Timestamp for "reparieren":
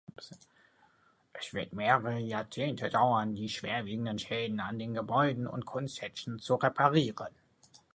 6.55-7.27